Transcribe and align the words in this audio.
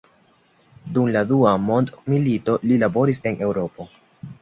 Dum 0.95 1.11
la 1.17 1.23
dua 1.33 1.53
mondmilito 1.67 2.59
li 2.67 2.83
laboris 2.87 3.25
en 3.31 3.43
Eŭropo. 3.51 3.93